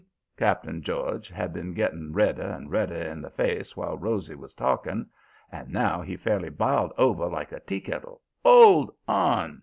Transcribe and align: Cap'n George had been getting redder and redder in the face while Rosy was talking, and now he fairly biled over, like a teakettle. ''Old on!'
Cap'n 0.35 0.81
George 0.81 1.29
had 1.29 1.53
been 1.53 1.75
getting 1.75 2.11
redder 2.11 2.41
and 2.41 2.71
redder 2.71 3.03
in 3.03 3.21
the 3.21 3.29
face 3.29 3.77
while 3.77 3.99
Rosy 3.99 4.33
was 4.33 4.55
talking, 4.55 5.05
and 5.51 5.69
now 5.69 6.01
he 6.01 6.17
fairly 6.17 6.49
biled 6.49 6.91
over, 6.97 7.27
like 7.27 7.51
a 7.51 7.59
teakettle. 7.59 8.19
''Old 8.43 8.95
on!' 9.07 9.59